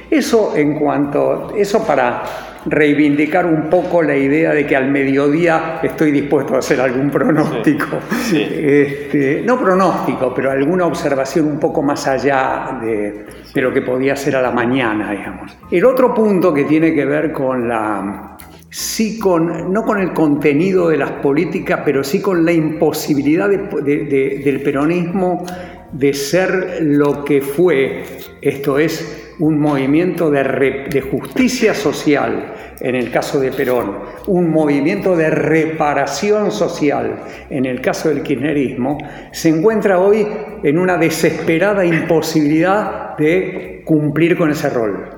Eso 0.10 0.54
en 0.56 0.78
cuanto, 0.80 1.54
eso 1.56 1.86
para 1.86 2.24
reivindicar 2.65 3.46
un 3.46 3.70
poco 3.70 4.01
la 4.01 4.15
idea 4.15 4.53
de 4.53 4.65
que 4.65 4.75
al 4.75 4.89
mediodía 4.89 5.80
estoy 5.82 6.12
dispuesto 6.12 6.56
a 6.56 6.60
hacer 6.60 6.80
algún 6.82 7.10
pronóstico. 7.10 8.00
Sí. 8.24 8.41
Este, 8.41 9.44
no 9.46 9.60
pronóstico, 9.60 10.34
pero 10.34 10.51
alguna 10.51 10.86
observación 10.86 11.48
un 11.48 11.60
poco 11.60 11.82
más 11.82 12.08
allá 12.08 12.80
de, 12.82 13.25
de 13.53 13.62
lo 13.62 13.74
que 13.74 13.82
podía 13.82 14.15
ser 14.15 14.36
a 14.36 14.41
la 14.41 14.51
mañana, 14.51 15.12
digamos. 15.12 15.58
El 15.70 15.86
otro 15.86 16.13
punto 16.13 16.53
que 16.53 16.65
tiene 16.65 16.94
que 16.94 17.06
ver 17.06 17.32
con 17.32 17.68
la, 17.68 18.38
sí 18.72 19.20
con, 19.20 19.72
no 19.72 19.84
con 19.84 20.00
el 20.00 20.13
contenido 20.13 20.89
de 20.89 20.98
las 20.98 21.12
políticas, 21.12 21.82
pero 21.84 22.03
sí 22.03 22.22
con 22.22 22.46
la 22.46 22.53
imposibilidad 22.53 23.50
del 23.50 24.62
peronismo 24.63 25.46
de 25.91 26.13
ser 26.13 26.79
lo 26.81 27.24
que 27.25 27.41
fue, 27.41 28.03
esto 28.41 28.77
es, 28.77 29.21
un 29.39 29.60
movimiento 29.60 30.29
de, 30.29 31.01
justicia 31.10 31.74
social, 31.74 32.53
en 32.79 32.93
el 32.93 33.12
caso 33.12 33.39
de 33.39 33.51
Perón, 33.51 33.98
un 34.27 34.51
movimiento 34.51 35.15
de 35.15 35.31
reparación 35.31 36.51
social, 36.51 37.24
en 37.50 37.65
el 37.65 37.81
caso 37.81 38.10
del 38.10 38.21
kirchnerismo, 38.21 39.00
se 39.31 39.50
encuentra 39.50 40.00
hoy 40.00 40.27
en 40.63 40.77
una 40.77 40.98
desesperada 40.98 41.83
imposibilidad 41.83 43.17
de 43.17 43.81
cumplir 43.83 44.38
con 44.38 44.51
ese 44.51 44.69
rol. 44.69 45.10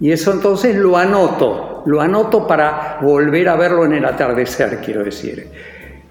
Y 0.00 0.12
eso 0.12 0.32
entonces 0.32 0.74
lo 0.74 0.96
anoto, 0.96 1.82
lo 1.84 2.00
anoto 2.00 2.46
para 2.46 2.98
volver 3.02 3.50
a 3.50 3.56
verlo 3.56 3.84
en 3.84 3.92
el 3.92 4.04
atardecer, 4.06 4.78
quiero 4.82 5.04
decir. 5.04 5.48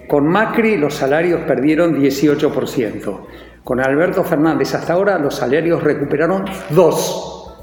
Con 0.07 0.27
Macri 0.27 0.77
los 0.77 0.93
salarios 0.93 1.41
perdieron 1.41 1.99
18%. 1.99 3.19
Con 3.67 3.81
Alberto 3.81 4.23
Fernández 4.23 4.73
hasta 4.75 4.93
ahora 4.93 5.19
los 5.19 5.35
salarios 5.35 5.83
recuperaron 5.83 6.45
2%. 6.45 7.53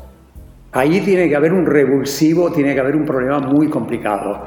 Ahí 0.73 1.01
tiene 1.01 1.31
que 1.31 1.35
haber 1.35 1.51
un 1.51 1.65
revulsivo, 1.65 2.53
tiene 2.53 2.75
que 2.75 2.81
haber 2.81 2.95
un 2.95 3.07
problema 3.07 3.41
muy 3.41 3.71
complicado. 3.71 4.47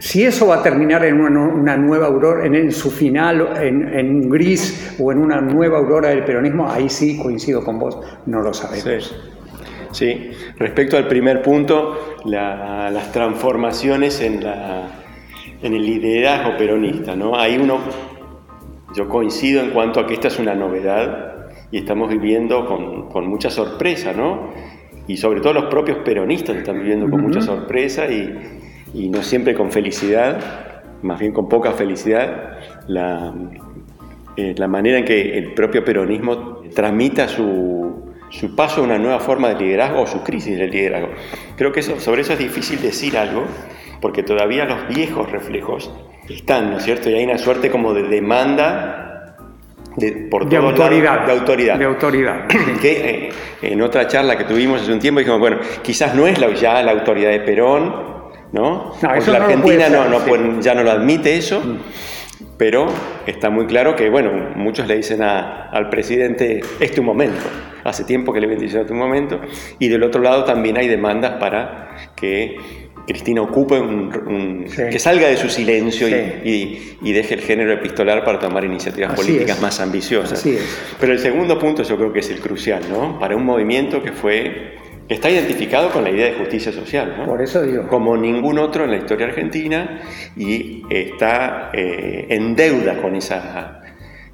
Si 0.00 0.24
eso 0.24 0.48
va 0.48 0.56
a 0.56 0.62
terminar 0.64 1.04
en 1.04 1.20
una, 1.20 1.76
nueva 1.76 2.08
aurora, 2.08 2.44
en, 2.44 2.72
su 2.72 2.90
final, 2.90 3.48
en, 3.60 4.10
un 4.10 4.28
gris 4.28 4.96
o 4.98 5.12
en 5.12 5.18
una 5.18 5.40
nueva 5.40 5.78
aurora 5.78 6.08
del 6.08 6.24
peronismo, 6.24 6.68
ahí 6.68 6.88
sí 6.88 7.16
coincido 7.16 7.62
con 7.62 7.78
vos, 7.78 7.96
no 8.26 8.40
lo 8.40 8.52
sabemos. 8.52 9.14
Sí, 9.92 10.32
respecto 10.56 10.96
al 10.96 11.06
primer 11.06 11.42
punto, 11.42 12.16
las 12.24 13.12
transformaciones 13.12 14.20
en, 14.20 14.42
la, 14.42 14.88
en 15.62 15.74
el 15.74 15.82
liderazgo 15.86 16.56
peronista, 16.56 17.14
¿no? 17.14 17.38
Ahí 17.38 17.56
uno, 17.56 17.78
yo 18.98 19.08
coincido 19.08 19.62
en 19.62 19.70
cuanto 19.70 20.00
a 20.00 20.06
que 20.06 20.14
esta 20.14 20.26
es 20.26 20.40
una 20.40 20.56
novedad 20.56 21.46
y 21.70 21.78
estamos 21.78 22.10
viviendo 22.10 22.66
con, 22.66 23.08
con 23.08 23.28
mucha 23.28 23.48
sorpresa, 23.48 24.12
¿no? 24.12 24.50
y 25.06 25.16
sobre 25.16 25.40
todo 25.40 25.54
los 25.54 25.64
propios 25.64 25.98
peronistas 25.98 26.56
están 26.56 26.80
viviendo 26.80 27.08
con 27.08 27.22
mucha 27.22 27.40
sorpresa 27.40 28.06
y, 28.06 29.08
no 29.08 29.22
siempre 29.22 29.54
con 29.54 29.70
felicidad, 29.70 30.82
más 31.02 31.18
bien 31.18 31.32
con 31.32 31.48
poca 31.48 31.72
felicidad, 31.72 32.58
la, 32.88 33.32
eh, 34.36 34.54
la 34.56 34.68
manera 34.68 34.98
en 34.98 35.04
que 35.04 35.38
el 35.38 35.54
propio 35.54 35.84
peronismo 35.84 36.62
tramita 36.74 37.28
su, 37.28 38.14
su, 38.30 38.54
paso 38.56 38.80
a 38.80 38.84
una 38.84 38.98
nueva 38.98 39.20
forma 39.20 39.48
de 39.48 39.64
liderazgo 39.64 40.02
o 40.02 40.06
su 40.06 40.22
crisis 40.22 40.58
de 40.58 40.68
liderazgo. 40.68 41.10
Creo 41.56 41.72
que 41.72 41.80
eso, 41.80 42.00
sobre 42.00 42.22
eso 42.22 42.32
es 42.32 42.38
difícil 42.38 42.80
decir 42.82 43.16
algo, 43.16 43.44
porque 44.00 44.22
todavía 44.22 44.64
los 44.64 44.88
viejos 44.88 45.30
reflejos 45.30 45.90
están, 46.28 46.70
¿no 46.70 46.78
es 46.78 46.84
cierto? 46.84 47.10
Y 47.10 47.14
hay 47.14 47.24
una 47.24 47.38
suerte 47.38 47.70
como 47.70 47.94
de 47.94 48.02
demanda 48.04 49.08
de, 49.96 50.12
por 50.30 50.48
de 50.48 50.56
autoridad. 50.56 51.26
de 51.26 51.32
autoridad. 51.32 51.78
De 51.78 51.84
autoridad. 51.84 52.46
Que 52.80 52.90
eh, 52.92 53.32
en 53.62 53.82
otra 53.82 54.06
charla 54.06 54.38
que 54.38 54.44
tuvimos 54.44 54.82
hace 54.82 54.92
un 54.92 55.00
tiempo 55.00 55.18
dijimos, 55.18 55.40
bueno, 55.40 55.58
quizás 55.82 56.14
no 56.14 56.26
es 56.26 56.38
la, 56.38 56.52
ya 56.54 56.82
la 56.82 56.92
autoridad 56.92 57.30
de 57.30 57.40
Perón, 57.40 57.88
¿no? 58.52 58.92
no 59.02 59.08
Porque 59.14 59.30
la 59.30 59.38
Argentina 59.38 59.88
no, 59.88 60.60
ya 60.60 60.74
no 60.74 60.82
lo 60.82 60.90
admite 60.90 61.36
eso. 61.36 61.60
Mm. 61.60 61.78
Pero 62.56 62.86
está 63.26 63.50
muy 63.50 63.66
claro 63.66 63.94
que, 63.94 64.10
bueno, 64.10 64.32
muchos 64.56 64.86
le 64.88 64.96
dicen 64.96 65.22
al 65.22 65.88
presidente, 65.90 66.60
es 66.80 66.92
tu 66.92 67.02
momento. 67.02 67.40
Hace 67.84 68.04
tiempo 68.04 68.32
que 68.32 68.40
le 68.40 68.48
vienen 68.48 68.64
diciendo 68.64 68.86
tu 68.86 68.94
momento. 68.94 69.40
Y 69.78 69.88
del 69.88 70.02
otro 70.02 70.20
lado 70.20 70.44
también 70.44 70.76
hay 70.76 70.88
demandas 70.88 71.32
para 71.38 71.96
que 72.16 72.56
Cristina 73.08 73.40
ocupe 73.40 73.80
un, 73.80 74.66
que 74.66 74.98
salga 74.98 75.28
de 75.28 75.38
su 75.38 75.48
silencio 75.48 76.06
y, 76.08 77.12
deje 77.12 77.34
el 77.34 77.40
género 77.40 77.72
epistolar 77.72 78.22
para 78.22 78.38
tomar 78.38 78.64
iniciativas 78.64 79.14
políticas 79.14 79.60
más 79.62 79.80
ambiciosas. 79.80 80.46
Pero 81.00 81.12
el 81.14 81.18
segundo 81.18 81.58
punto 81.58 81.82
yo 81.82 81.96
creo 81.96 82.12
que 82.12 82.20
es 82.20 82.28
el 82.30 82.38
crucial, 82.38 82.82
¿no? 82.90 83.18
Para 83.18 83.34
un 83.34 83.44
movimiento 83.44 84.02
que 84.02 84.12
fue 84.12 84.76
que 85.08 85.14
está 85.14 85.30
identificado 85.30 85.90
con 85.90 86.04
la 86.04 86.10
idea 86.10 86.26
de 86.26 86.34
justicia 86.34 86.70
social, 86.70 87.14
¿no? 87.16 87.24
Por 87.24 87.40
eso 87.40 87.62
digo. 87.62 87.88
Como 87.88 88.14
ningún 88.14 88.58
otro 88.58 88.84
en 88.84 88.90
la 88.90 88.98
historia 88.98 89.28
argentina 89.28 90.02
y 90.36 90.82
está 90.90 91.70
eh, 91.72 92.26
en 92.28 92.54
deuda 92.54 93.00
con 93.00 93.16
esa 93.16 93.80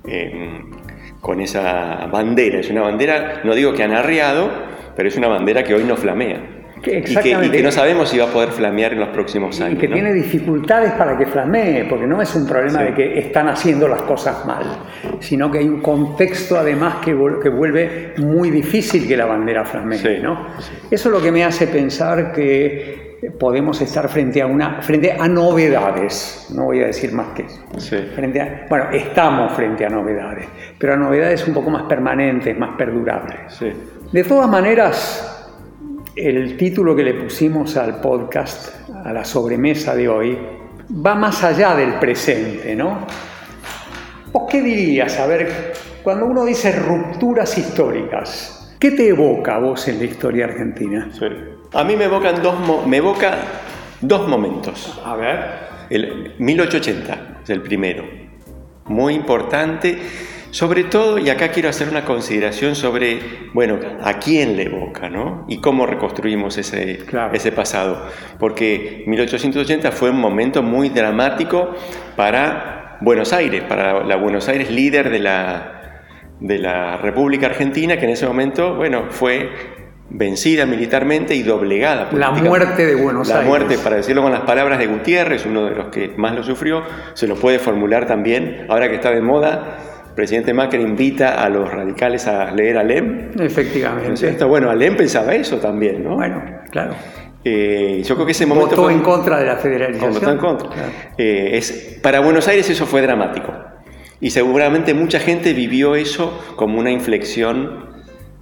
em, 0.05 0.73
con 1.21 1.41
esa 1.41 2.07
bandera. 2.07 2.59
Es 2.59 2.71
una 2.71 2.83
bandera, 2.83 3.41
no 3.45 3.55
digo 3.55 3.73
que 3.73 3.85
han 3.85 3.93
arreado, 3.93 4.51
pero 4.97 5.09
es 5.09 5.17
una 5.17 5.29
bandera 5.29 5.63
que 5.63 5.75
hoy 5.75 5.85
no 5.85 5.97
flamea. 5.97 6.64
Y 6.87 7.51
que, 7.51 7.63
no 7.63 7.73
sabemos 7.73 8.09
si 8.09 8.19
va 8.19 8.25
a 8.25 8.29
poder 8.29 8.51
flamear 8.51 8.93
en 8.93 9.01
los 9.01 9.09
próximos 9.09 9.61
años. 9.61 9.75
Y 9.75 9.81
que 9.81 9.89
tiene 9.89 10.13
dificultades 10.13 10.93
para 10.93 11.17
que 11.17 11.27
flamee, 11.27 11.87
porque 11.89 12.07
no 12.07 12.21
es 12.21 12.35
un 12.35 12.47
problema 12.47 12.83
de 12.83 12.95
que 12.95 13.19
están 13.19 13.49
haciendo 13.49 13.89
las 13.89 14.03
cosas 14.03 14.45
mal, 14.47 14.65
sino 15.21 15.51
que 15.51 15.59
hay 15.59 15.69
un 15.69 15.81
contexto 15.81 16.59
además 16.59 16.97
que, 17.05 17.17
que 17.43 17.49
vuelve 17.49 18.15
muy 18.19 18.51
difícil 18.51 19.09
que 19.09 19.17
la 19.17 19.27
bandera 19.27 19.65
flamee. 19.65 20.21
¿no? 20.21 20.47
Eso 20.91 21.09
es 21.09 21.13
lo 21.15 21.23
que 21.23 21.33
me 21.33 21.45
hace 21.45 21.67
pensar 21.67 22.33
que 22.33 23.05
podemos 23.39 23.81
estar 23.81 24.09
frente 24.09 24.43
a, 24.43 24.47
una, 24.47 24.83
frente 24.83 25.13
a 25.13 25.29
novedades, 25.29 26.49
no 26.55 26.65
voy 26.65 26.83
a 26.83 26.87
decir 26.87 27.13
más 27.13 27.29
que 27.29 27.43
eso. 27.43 27.97
Frente 28.15 28.67
bueno, 28.69 28.91
estamos 28.93 29.53
frente 29.53 29.87
a 29.87 29.89
novedades, 29.89 30.47
pero 30.79 30.95
a 30.95 30.97
novedades 30.97 31.47
un 31.47 31.55
poco 31.55 31.71
más 31.71 31.85
permanentes, 31.85 32.57
más 32.59 32.77
perdurables. 32.77 33.61
De 34.13 34.25
todas 34.25 34.49
maneras, 34.49 35.34
el 36.17 36.57
título 36.57 36.95
que 36.95 37.03
le 37.03 37.15
pusimos 37.15 37.77
al 37.77 38.01
podcast, 38.01 38.91
a 39.05 39.13
la 39.13 39.25
sobremesa 39.25 39.95
de 39.95 40.09
hoy, 40.09 40.39
va 41.05 41.15
más 41.15 41.43
allá 41.43 41.75
del 41.75 41.95
presente, 41.95 42.75
¿no? 42.77 43.07
¿Vos 44.33 44.45
qué 44.51 44.63
dirías? 44.63 45.19
A 45.19 45.27
ver, 45.27 45.73
cuando 46.03 46.27
uno 46.27 46.45
dice 46.45 46.73
rupturas 46.73 47.57
históricas, 47.59 48.77
¿qué 48.79 48.93
te 48.93 49.09
evoca 49.09 49.59
vos 49.59 49.89
en 49.89 49.99
la 49.99 50.05
historia 50.05 50.45
argentina? 50.45 51.11
A 51.73 51.85
mí 51.85 51.97
me 51.97 52.05
evocan 52.05 52.43
dos, 52.43 52.87
me 52.87 52.99
evoca 52.99 53.39
dos 54.01 54.29
momentos. 54.29 55.01
A 55.05 55.17
ver. 55.17 55.65
El 55.91 56.35
1880 56.39 57.41
es 57.45 57.51
el 57.51 57.61
primero. 57.61 58.05
Muy 58.87 59.15
importante 59.15 59.99
sobre 60.55 60.85
todo, 60.85 61.19
y 61.19 61.31
acá 61.31 61.49
quiero 61.49 61.69
hacer 61.69 61.89
una 61.89 62.05
consideración 62.05 62.77
sobre, 62.77 63.19
bueno, 63.53 63.81
a 64.01 64.21
quién 64.21 64.57
le 64.57 64.67
evoca, 64.67 65.11
¿no? 65.11 65.45
Y 65.49 65.57
cómo 65.57 65.85
reconstruimos 65.85 66.57
ese, 66.59 67.01
ese 67.33 67.51
pasado. 67.51 68.07
Porque 68.39 69.03
1880 69.09 69.91
fue 69.91 70.11
un 70.11 70.21
momento 70.21 70.63
muy 70.63 70.91
dramático 70.91 71.75
para 72.15 72.99
Buenos 73.01 73.33
Aires, 73.33 73.65
para 73.65 74.05
la 74.05 74.15
Buenos 74.15 74.49
Aires 74.49 74.71
líder 74.71 75.11
de 75.11 75.19
la, 75.19 76.05
de 76.39 76.59
la 76.61 76.99
República 76.99 77.47
Argentina, 77.47 77.97
que 77.97 78.05
en 78.05 78.13
ese 78.13 78.29
momento, 78.29 78.77
bueno, 78.77 79.07
fue 79.11 79.51
vencida 80.09 80.67
militarmente 80.67 81.35
y 81.35 81.43
doblegada. 81.43 82.11
La 82.13 82.31
muerte 82.31 82.87
de 82.87 82.95
Buenos 82.95 83.29
Aires. 83.29 83.43
La 83.43 83.49
muerte, 83.49 83.77
para 83.79 83.97
decirlo 83.97 84.23
con 84.23 84.31
las 84.31 84.43
palabras 84.43 84.79
de 84.79 84.87
Gutiérrez, 84.87 85.47
uno 85.47 85.65
de 85.65 85.75
los 85.75 85.87
que 85.89 86.13
más 86.17 86.33
lo 86.33 86.45
sufrió, 86.45 86.85
se 87.15 87.27
lo 87.27 87.35
puede 87.35 87.59
formular 87.59 88.07
también, 88.07 88.67
ahora 88.69 88.89
que 88.89 88.95
está 88.95 89.11
de 89.11 89.21
moda, 89.21 89.79
presidente 90.15 90.53
Macri 90.53 90.81
invita 90.81 91.43
a 91.43 91.49
los 91.49 91.71
radicales 91.71 92.27
a 92.27 92.51
leer 92.53 92.79
Alem. 92.79 93.31
Efectivamente. 93.39 94.45
Bueno, 94.45 94.71
Alem 94.71 94.97
pensaba 94.97 95.35
eso 95.35 95.59
también, 95.59 96.05
¿no? 96.05 96.17
Bueno, 96.17 96.43
claro. 96.71 96.95
Eh, 97.45 98.03
yo 98.05 98.15
creo 98.15 98.27
que 98.27 98.33
ese 98.33 98.47
momento. 98.47 98.77
Votó 98.77 98.91
en 98.91 99.01
contra 99.01 99.39
de 99.39 99.47
la 99.47 99.57
federalización. 99.57 100.15
Votó 100.15 100.31
en 100.31 100.39
contra. 100.39 100.71
Eh, 101.19 101.51
es, 101.55 101.99
para 102.03 102.21
Buenos 102.21 102.49
Aires 102.49 102.69
eso 102.71 102.87
fue 102.87 103.03
dramático. 103.03 103.53
Y 104.21 104.31
seguramente 104.31 104.95
mucha 104.95 105.19
gente 105.19 105.53
vivió 105.53 105.95
eso 105.97 106.41
como 106.57 106.79
una 106.79 106.91
inflexión 106.91 107.91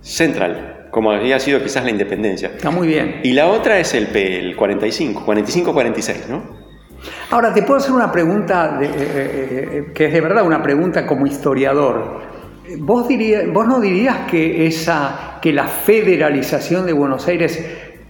central, 0.00 0.88
como 0.92 1.10
había 1.10 1.40
sido 1.40 1.60
quizás 1.62 1.84
la 1.84 1.90
independencia. 1.90 2.52
Está 2.54 2.70
muy 2.70 2.86
bien. 2.86 3.20
Y 3.24 3.32
la 3.32 3.48
otra 3.48 3.80
es 3.80 3.94
el, 3.94 4.14
el 4.14 4.54
45, 4.54 5.24
45-46, 5.26 6.28
¿no? 6.28 6.61
Ahora, 7.30 7.52
te 7.52 7.62
puedo 7.62 7.78
hacer 7.78 7.92
una 7.92 8.12
pregunta 8.12 8.78
eh, 8.80 8.90
eh, 8.94 9.68
eh, 9.72 9.92
que 9.94 10.06
es 10.06 10.12
de 10.12 10.20
verdad 10.20 10.44
una 10.44 10.62
pregunta 10.62 11.06
como 11.06 11.26
historiador. 11.26 12.20
¿Vos, 12.78 13.06
¿Vos 13.52 13.66
no 13.66 13.80
dirías 13.80 14.30
que, 14.30 14.66
esa, 14.66 15.38
que 15.40 15.52
la 15.52 15.66
federalización 15.66 16.86
de 16.86 16.92
Buenos 16.92 17.26
Aires 17.26 17.64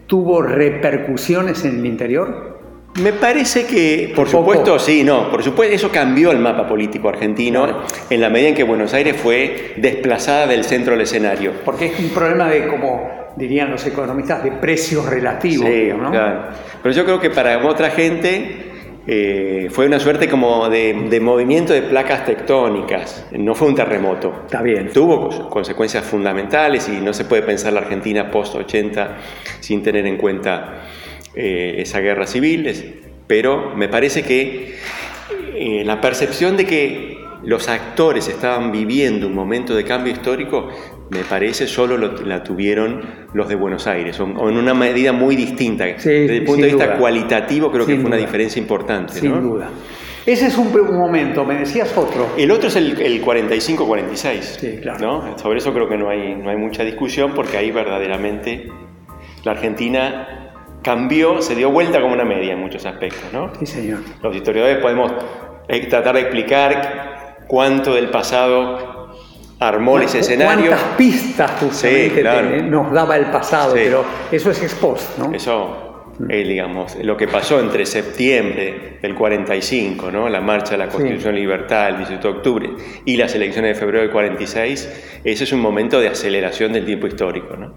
tuvo 0.07 0.43
repercusiones 0.43 1.65
en 1.65 1.79
el 1.79 1.87
interior? 1.87 2.61
Me 3.01 3.15
parece 3.15 3.65
que, 3.65 4.13
por 4.15 4.29
supuesto, 4.29 4.79
sí, 4.79 5.03
no, 5.03 5.31
por 5.31 5.43
supuesto, 5.43 5.75
eso 5.75 5.91
cambió 5.91 6.31
el 6.31 6.39
mapa 6.39 6.69
político 6.69 7.09
argentino 7.09 7.85
en 8.11 8.21
la 8.21 8.29
medida 8.29 8.49
en 8.49 8.55
que 8.55 8.65
Buenos 8.65 8.93
Aires 8.93 9.17
fue 9.17 9.73
desplazada 9.79 10.47
del 10.47 10.65
centro 10.65 10.93
del 10.93 11.03
escenario. 11.03 11.53
Porque 11.65 11.87
es 11.87 11.99
un 11.99 12.11
problema 12.11 12.51
de, 12.51 12.69
como 12.69 13.31
dirían 13.37 13.71
los 13.71 13.87
economistas, 13.87 14.45
de 14.45 14.53
precios 14.53 15.07
relativos. 15.07 15.67
Sí, 15.67 15.89
¿no? 15.89 16.11
claro. 16.11 16.49
Pero 16.83 16.95
yo 16.95 17.05
creo 17.05 17.19
que 17.19 17.31
para 17.31 17.67
otra 17.67 17.91
gente 17.91 18.72
eh, 19.07 19.69
fue 19.71 19.87
una 19.87 19.99
suerte 19.99 20.29
como 20.29 20.69
de, 20.69 21.19
movimiento 21.21 21.73
de 21.73 21.83
placas 21.83 22.25
tectónicas, 22.25 23.27
no 23.33 23.55
fue 23.55 23.69
un 23.69 23.75
terremoto. 23.75 24.43
Está 24.45 24.63
bien. 24.63 24.91
Tuvo 24.93 25.49
consecuencias 25.49 26.05
fundamentales 26.05 26.89
y 26.89 27.01
no 27.01 27.13
se 27.13 27.25
puede 27.25 27.43
pensar 27.43 27.73
la 27.73 27.81
Argentina 27.81 28.31
post-80 28.31 29.09
sin 29.61 29.83
tener 29.83 30.07
en 30.07 30.17
cuenta 30.17 30.85
eh, 31.35 31.77
esa 31.79 32.01
guerra 32.01 32.27
civil. 32.27 33.01
pero 33.27 33.75
me 33.75 33.89
parece 33.89 34.23
que 34.23 34.77
eh, 35.55 35.83
la 35.85 36.01
percepción 36.01 36.57
de 36.57 36.67
que 36.67 37.19
los 37.45 37.69
actores 37.69 38.29
estaban 38.29 38.71
viviendo 38.71 39.27
un 39.27 39.35
momento 39.35 39.75
de 39.75 39.85
cambio 39.85 40.13
histórico, 40.13 40.69
me 41.13 41.25
parece 41.25 41.67
solo 41.67 41.99
la 41.99 42.43
tuvieron 42.43 43.03
los 43.35 43.49
de 43.49 43.55
Buenos 43.55 43.87
Aires, 43.87 44.19
o, 44.19 44.25
en 44.25 44.57
una 44.57 44.73
medida 44.73 45.13
muy 45.13 45.37
distinta. 45.37 45.85
Desde 45.85 46.37
el 46.37 46.45
punto 46.45 46.63
de 46.63 46.69
vista 46.69 46.97
cualitativo 46.97 47.71
creo 47.71 47.87
que 47.87 47.97
fue 47.97 48.07
una 48.07 48.17
diferencia 48.17 48.61
importante. 48.61 49.15
Sin 49.15 49.41
duda. 49.43 49.69
Ese 50.25 50.47
es 50.47 50.57
un, 50.57 50.73
momento, 50.97 51.45
me 51.45 51.57
decías 51.57 51.97
otro. 51.97 52.29
El 52.39 52.51
otro 52.51 52.69
es 52.69 52.77
el, 52.77 53.23
45-46. 53.25 54.41
Sí, 54.41 54.79
claro. 54.81 55.37
Sobre 55.37 55.59
eso 55.59 55.73
creo 55.75 55.89
que 55.89 55.99
no 55.99 56.09
hay, 56.09 56.35
no 56.37 56.49
hay 56.49 56.57
mucha 56.57 56.85
discusión 56.85 57.33
porque 57.35 57.57
ahí 57.57 57.71
verdaderamente 57.73 58.69
la 59.45 59.53
Argentina 59.53 60.53
cambió, 60.83 61.43
se 61.43 61.55
dio 61.55 61.71
vuelta 61.71 62.01
como 62.01 62.15
una 62.15 62.25
media 62.25 62.53
en 62.53 62.61
muchos 62.61 62.87
aspectos. 62.87 63.33
¿no? 63.33 63.53
Sí, 63.59 63.67
señor. 63.67 63.99
Los 64.23 64.35
historiadores 64.35 64.79
podemos 64.79 65.13
eh, 65.69 65.87
tratar 65.89 66.15
de 66.15 66.23
explicar 66.23 67.45
cuánto 67.49 67.95
del 67.95 68.09
pasado 68.11 68.92
armó 69.69 69.99
ese 69.99 70.21
escenario. 70.21 70.67
¿Cuántas 70.67 70.97
pistas 70.97 71.51
justamente 71.61 72.63
nos 72.63 72.93
daba 72.93 73.17
el 73.17 73.27
pasado? 73.27 73.75
Pero 73.75 74.05
eso 74.31 74.51
es 74.51 74.63
expost, 74.63 75.19
¿no? 75.19 75.33
Eso 75.33 75.93
eh, 76.29 76.45
digamos, 76.45 76.97
lo 77.03 77.17
que 77.17 77.27
pasó 77.27 77.59
entre 77.59 77.87
septiembre 77.87 78.99
del 79.01 79.15
45, 79.15 80.11
¿no? 80.11 80.29
la 80.29 80.41
marcha 80.41 80.73
de 80.73 80.79
la 80.79 80.89
Constitución 80.89 81.35
Libertad 81.35 81.89
el 81.89 81.97
18 81.99 82.21
de 82.21 82.29
octubre 82.29 82.71
y 83.05 83.17
las 83.17 83.35
elecciones 83.35 83.75
de 83.75 83.81
febrero 83.81 84.03
del 84.03 84.11
46, 84.11 85.21
ese 85.25 85.45
es 85.45 85.53
un 85.53 85.61
momento 85.61 86.01
de 86.01 86.09
aceleración 86.09 86.73
del 86.73 86.85
tiempo 86.85 87.07
histórico. 87.07 87.57
¿no? 87.57 87.73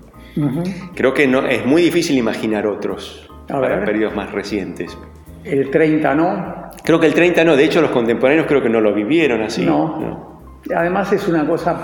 Creo 0.94 1.14
que 1.14 1.28
no, 1.28 1.48
es 1.48 1.66
muy 1.66 1.82
difícil 1.82 2.18
imaginar 2.18 2.68
otros 2.68 3.30
para 3.48 3.84
periodos 3.86 4.16
más 4.16 4.32
recientes. 4.32 4.98
¿El 5.44 5.70
30 5.70 6.16
no? 6.16 6.72
Creo 6.84 7.00
que 7.00 7.08
el 7.08 7.14
30 7.14 7.44
no, 7.46 7.56
de 7.56 7.64
hecho 7.64 7.82
los 7.82 7.92
contemporáneos 7.92 8.48
creo 8.48 8.62
que 8.62 8.70
no 8.70 8.82
lo 8.82 8.94
vivieron 8.94 9.42
así. 9.42 9.66
No. 9.66 10.35
Además 10.74 11.12
es 11.12 11.28
una 11.28 11.46
cosa 11.46 11.76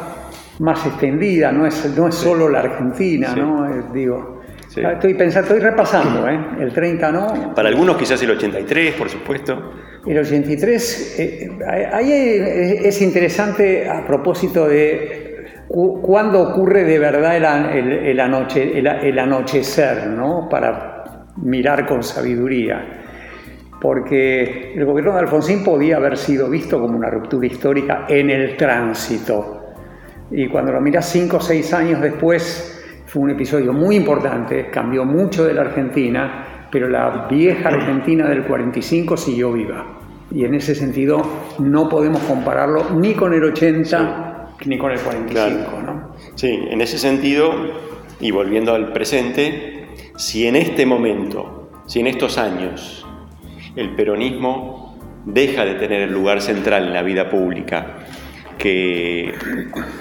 más 0.60 0.86
extendida, 0.86 1.52
no 1.52 1.66
es, 1.66 1.86
no 1.98 2.08
es 2.08 2.16
solo 2.16 2.48
la 2.50 2.60
Argentina, 2.60 3.36
¿no? 3.36 3.92
digo, 3.92 4.42
Ah, 4.78 4.94
estoy 4.94 5.16
pensando, 5.16 5.54
estoy 5.54 5.70
repasando, 5.70 6.28
¿eh? 6.30 6.40
El 6.62 6.72
30 6.72 7.12
no. 7.12 7.54
Para 7.54 7.68
algunos 7.68 7.98
quizás 7.98 8.22
el 8.24 8.32
83, 8.32 8.96
por 8.96 9.10
supuesto. 9.10 9.74
El 10.06 10.18
83, 10.18 11.20
eh, 11.20 11.50
ahí 11.92 12.12
es 12.84 13.02
interesante 13.02 13.90
a 13.90 14.06
propósito 14.06 14.68
de 14.68 15.66
cuándo 15.68 16.42
ocurre 16.42 16.86
de 16.86 17.00
verdad 17.00 17.76
el, 17.76 17.92
el, 17.92 18.20
anoche, 18.20 18.80
el, 18.80 19.20
anochecer, 19.20 20.08
¿no? 20.08 20.48
Para 20.50 21.26
mirar 21.36 21.86
con 21.86 22.02
sabiduría. 22.02 23.01
Porque 23.82 24.74
el 24.76 24.86
gobierno 24.86 25.14
de 25.14 25.20
Alfonsín 25.20 25.64
podía 25.64 25.98
haber 25.98 26.16
sido 26.18 26.50
visto 26.50 26.80
como 26.80 26.96
una 26.96 27.10
ruptura 27.10 27.48
histórica 27.48 28.06
en 28.08 28.30
el 28.30 28.56
tránsito. 28.56 29.74
Y 30.30 30.48
cuando 30.48 30.72
lo 30.72 30.80
miras 30.80 31.10
cinco 31.10 31.38
o 31.38 31.42
seis 31.42 31.74
años 31.74 32.00
después, 32.00 32.82
fue 33.08 33.24
un 33.24 33.32
episodio 33.32 33.74
muy 33.74 33.96
importante, 33.98 34.70
cambió 34.70 35.04
mucho 35.04 35.44
de 35.46 35.54
la 35.54 35.62
Argentina, 35.62 36.68
pero 36.72 36.88
la 36.88 37.28
vieja 37.30 37.70
Argentina 37.70 38.30
del 38.30 38.44
45 38.44 39.18
siguió 39.18 39.52
viva. 39.52 40.00
Y 40.32 40.46
en 40.46 40.54
ese 40.54 40.76
sentido 40.76 41.22
no 41.60 41.90
podemos 41.90 42.22
compararlo 42.22 42.92
ni 42.92 43.14
con 43.14 43.34
el 43.34 43.44
80 43.44 44.32
ni 44.66 44.78
con 44.78 44.92
el 44.92 45.00
45. 45.00 45.82
¿no? 45.82 46.16
Sí, 46.36 46.60
en 46.70 46.82
ese 46.82 46.98
sentido, 46.98 47.52
y 48.20 48.32
volviendo 48.32 48.74
al 48.74 48.94
presente, 48.94 49.90
si 50.16 50.48
en 50.48 50.56
este 50.56 50.86
momento, 50.86 51.70
si 51.88 52.00
en 52.00 52.08
estos 52.08 52.38
años, 52.38 53.06
el 53.76 53.96
peronismo 53.96 54.98
deja 55.26 55.66
de 55.66 55.76
tener 55.76 56.02
el 56.02 56.14
lugar 56.14 56.42
central 56.42 56.88
en 56.88 56.94
la 56.94 57.04
vida 57.04 57.30
pública 57.30 58.00
que 58.58 59.34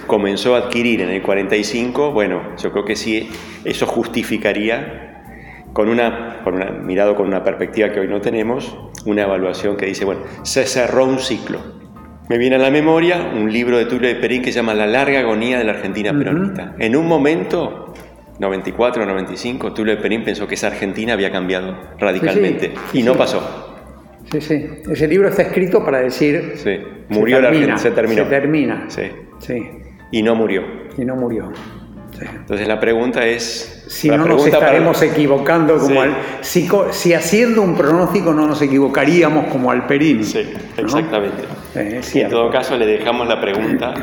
comenzó 0.06 0.54
a 0.54 0.58
adquirir 0.58 1.00
en 1.00 1.08
el 1.08 1.22
45, 1.22 2.12
bueno, 2.12 2.42
yo 2.62 2.70
creo 2.72 2.84
que 2.84 2.94
sí, 2.94 3.30
eso 3.64 3.86
justificaría, 3.86 5.66
con 5.72 5.88
una, 5.88 6.40
con 6.44 6.54
una, 6.54 6.66
mirado 6.66 7.16
con 7.16 7.26
una 7.26 7.42
perspectiva 7.42 7.90
que 7.90 8.00
hoy 8.00 8.08
no 8.08 8.20
tenemos, 8.20 8.76
una 9.06 9.22
evaluación 9.22 9.76
que 9.78 9.86
dice, 9.86 10.04
bueno, 10.04 10.22
se 10.42 10.66
cerró 10.66 11.06
un 11.06 11.20
ciclo. 11.20 11.80
Me 12.28 12.36
viene 12.36 12.56
a 12.56 12.58
la 12.58 12.70
memoria 12.70 13.32
un 13.34 13.50
libro 13.50 13.78
de 13.78 13.86
Tulio 13.86 14.08
de 14.08 14.16
Perín 14.16 14.42
que 14.42 14.52
se 14.52 14.56
llama 14.56 14.74
La 14.74 14.86
larga 14.86 15.20
agonía 15.20 15.58
de 15.58 15.64
la 15.64 15.72
Argentina 15.72 16.12
peronista. 16.12 16.74
En 16.78 16.94
un 16.96 17.08
momento 17.08 17.94
94 18.38 19.06
95, 19.06 19.72
Tulio 19.72 19.96
de 19.96 20.02
Perín 20.02 20.22
pensó 20.22 20.46
que 20.46 20.54
esa 20.54 20.68
Argentina 20.68 21.14
había 21.14 21.32
cambiado 21.32 21.76
radicalmente 21.98 22.72
y 22.92 23.02
no 23.02 23.14
pasó. 23.14 23.69
Sí, 24.32 24.40
sí. 24.40 24.66
Ese 24.90 25.08
libro 25.08 25.28
está 25.28 25.42
escrito 25.42 25.84
para 25.84 26.00
decir. 26.00 26.52
Sí. 26.56 26.78
Murió 27.08 27.40
la 27.40 27.52
gente, 27.52 27.78
se 27.78 27.90
terminó. 27.90 28.24
Se 28.24 28.30
termina. 28.30 28.84
Sí. 28.88 29.02
sí. 29.38 29.70
Y 30.12 30.22
no 30.22 30.34
murió. 30.34 30.62
Y 30.96 31.04
no 31.04 31.16
murió. 31.16 31.52
Entonces 32.20 32.68
la 32.68 32.78
pregunta 32.78 33.26
es. 33.26 33.84
Si 33.88 34.08
no 34.08 34.24
nos 34.24 34.46
estaremos 34.46 35.00
equivocando 35.02 35.78
como 35.78 36.02
al. 36.02 36.14
Si, 36.42 36.68
si, 36.90 37.14
haciendo 37.14 37.62
un 37.62 37.74
pronóstico 37.74 38.32
no 38.32 38.46
nos 38.46 38.60
equivocaríamos 38.62 39.46
como 39.46 39.70
al 39.70 39.86
Perín. 39.86 40.24
Sí, 40.24 40.48
exactamente. 40.76 41.44
en 41.74 42.28
todo 42.28 42.50
caso 42.50 42.76
le 42.76 42.86
dejamos 42.86 43.26
la 43.26 43.40
pregunta 43.40 43.94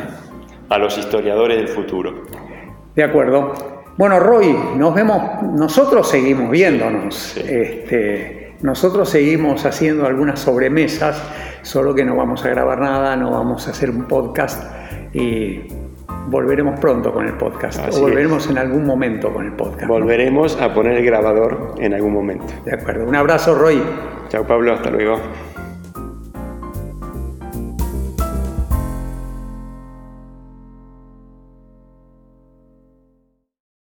a 0.70 0.78
los 0.78 0.98
historiadores 0.98 1.58
del 1.58 1.68
futuro. 1.68 2.24
De 2.96 3.04
acuerdo. 3.04 3.54
Bueno, 3.98 4.20
Roy, 4.20 4.56
nos 4.76 4.94
vemos, 4.94 5.42
nosotros 5.42 6.08
seguimos 6.08 6.52
viéndonos. 6.52 7.36
Este, 7.38 8.47
nosotros 8.62 9.10
seguimos 9.10 9.66
haciendo 9.66 10.06
algunas 10.06 10.40
sobremesas, 10.40 11.22
solo 11.62 11.94
que 11.94 12.04
no 12.06 12.16
vamos 12.16 12.44
a 12.46 12.50
grabar 12.50 12.80
nada, 12.80 13.16
no 13.16 13.32
vamos 13.32 13.68
a 13.68 13.72
hacer 13.72 13.90
un 13.90 14.08
podcast 14.08 14.64
y 15.14 15.62
volveremos 16.28 16.80
pronto 16.80 17.14
con 17.14 17.26
el 17.26 17.34
podcast. 17.34 17.80
o 17.94 18.02
volveremos 18.02 18.50
en 18.50 18.58
algún 18.58 18.86
momento 18.86 19.32
con 19.32 19.46
el 19.46 19.54
podcast. 19.54 19.88
Volveremos 19.88 20.60
a 20.62 20.74
poner 20.74 20.98
el 20.98 21.06
grabador 21.06 21.76
en 21.78 21.94
algún 21.94 22.14
momento. 22.14 22.46
De 22.66 22.74
acuerdo. 22.74 23.06
Un 23.06 23.16
abrazo, 23.16 23.56
Roy. 23.56 23.82
Chao, 24.30 24.46
Pablo. 24.46 24.74
Hasta 24.74 24.90
luego. 24.90 25.20